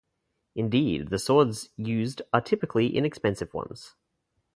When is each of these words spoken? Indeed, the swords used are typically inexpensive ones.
Indeed, 0.55 1.09
the 1.09 1.19
swords 1.19 1.69
used 1.77 2.23
are 2.33 2.41
typically 2.41 2.87
inexpensive 2.97 3.53
ones. 3.53 3.93